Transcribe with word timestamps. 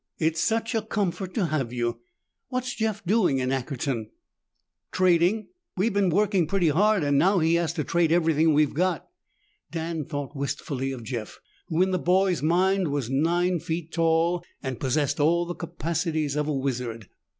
It's 0.17 0.41
such 0.41 0.73
a 0.73 0.81
comfort 0.81 1.35
to 1.35 1.45
have 1.45 1.71
you. 1.71 1.99
What's 2.49 2.73
Jeff 2.73 3.05
doing 3.05 3.37
in 3.37 3.49
Ackerton?" 3.51 4.09
"Trading. 4.91 5.49
We've 5.77 5.93
been 5.93 6.09
working 6.09 6.47
pretty 6.47 6.69
hard 6.69 7.03
and 7.03 7.19
now 7.19 7.37
he 7.37 7.53
has 7.53 7.71
to 7.73 7.83
trade 7.83 8.11
everything 8.11 8.51
we 8.55 8.65
got." 8.65 9.07
Dan 9.69 10.05
thought 10.05 10.35
wistfully 10.35 10.91
of 10.91 11.03
Jeff, 11.03 11.39
who 11.67 11.83
in 11.83 11.91
the 11.91 11.99
boy's 11.99 12.41
mind 12.41 12.87
was 12.87 13.11
nine 13.11 13.59
feet 13.59 13.91
tall 13.91 14.43
and 14.63 14.79
possessed 14.79 15.19
all 15.19 15.45
the 15.45 15.53
capacities 15.53 16.35
of 16.35 16.47
a 16.47 16.51
wizard. 16.51 17.07